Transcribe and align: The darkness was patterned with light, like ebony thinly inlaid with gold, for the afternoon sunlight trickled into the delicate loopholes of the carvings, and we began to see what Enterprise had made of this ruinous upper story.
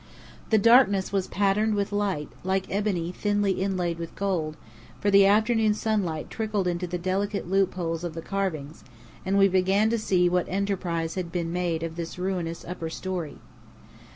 The 0.49 0.57
darkness 0.57 1.11
was 1.11 1.27
patterned 1.27 1.75
with 1.75 1.91
light, 1.91 2.27
like 2.43 2.65
ebony 2.73 3.11
thinly 3.11 3.51
inlaid 3.61 3.99
with 3.99 4.15
gold, 4.15 4.57
for 4.99 5.11
the 5.11 5.27
afternoon 5.27 5.75
sunlight 5.75 6.31
trickled 6.31 6.67
into 6.67 6.87
the 6.87 6.97
delicate 6.97 7.47
loopholes 7.47 8.03
of 8.03 8.15
the 8.15 8.23
carvings, 8.23 8.83
and 9.27 9.37
we 9.37 9.47
began 9.47 9.91
to 9.91 9.99
see 9.99 10.27
what 10.27 10.49
Enterprise 10.49 11.13
had 11.13 11.35
made 11.35 11.83
of 11.83 11.97
this 11.97 12.17
ruinous 12.17 12.65
upper 12.65 12.89
story. 12.89 13.37